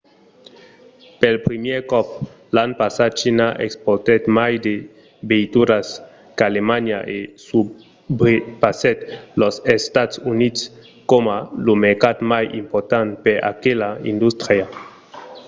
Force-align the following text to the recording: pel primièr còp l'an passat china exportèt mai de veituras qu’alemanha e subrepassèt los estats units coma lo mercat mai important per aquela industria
pel 1.19 1.35
primièr 1.47 1.79
còp 1.91 2.07
l'an 2.55 2.69
passat 2.81 3.11
china 3.21 3.47
exportèt 3.67 4.21
mai 4.37 4.53
de 4.65 4.75
veituras 5.29 5.87
qu’alemanha 6.37 6.99
e 7.17 7.19
subrepassèt 7.47 8.97
los 9.41 9.55
estats 9.77 10.15
units 10.33 10.61
coma 11.09 11.37
lo 11.65 11.73
mercat 11.85 12.17
mai 12.31 12.45
important 12.61 13.09
per 13.23 13.37
aquela 13.51 13.89
industria 14.13 14.65